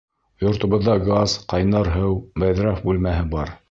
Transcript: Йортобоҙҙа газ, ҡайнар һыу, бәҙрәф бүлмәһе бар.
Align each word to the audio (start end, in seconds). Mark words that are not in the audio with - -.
Йортобоҙҙа 0.45 0.95
газ, 1.09 1.37
ҡайнар 1.55 1.93
һыу, 1.99 2.19
бәҙрәф 2.45 2.85
бүлмәһе 2.91 3.33
бар. 3.39 3.59